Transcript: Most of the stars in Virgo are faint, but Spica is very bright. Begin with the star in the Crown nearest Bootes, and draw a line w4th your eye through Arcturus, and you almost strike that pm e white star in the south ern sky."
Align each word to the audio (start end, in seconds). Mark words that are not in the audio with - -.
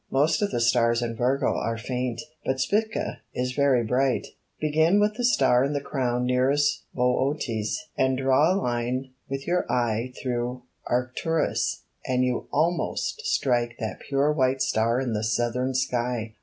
Most 0.09 0.41
of 0.41 0.49
the 0.49 0.59
stars 0.59 1.03
in 1.03 1.15
Virgo 1.15 1.55
are 1.57 1.77
faint, 1.77 2.21
but 2.43 2.59
Spica 2.59 3.19
is 3.35 3.51
very 3.51 3.83
bright. 3.83 4.25
Begin 4.59 4.99
with 4.99 5.13
the 5.13 5.23
star 5.23 5.63
in 5.63 5.73
the 5.73 5.79
Crown 5.79 6.25
nearest 6.25 6.85
Bootes, 6.95 7.87
and 7.95 8.17
draw 8.17 8.51
a 8.51 8.57
line 8.59 9.11
w4th 9.31 9.45
your 9.45 9.71
eye 9.71 10.11
through 10.19 10.63
Arcturus, 10.87 11.83
and 12.03 12.23
you 12.25 12.47
almost 12.51 13.21
strike 13.27 13.75
that 13.77 13.99
pm 13.99 14.21
e 14.21 14.33
white 14.35 14.63
star 14.63 14.99
in 14.99 15.13
the 15.13 15.23
south 15.23 15.55
ern 15.55 15.75
sky." 15.75 16.33